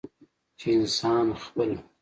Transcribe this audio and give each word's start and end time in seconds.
چې 0.59 0.67
انسان 0.77 1.25
خپله 1.43 1.77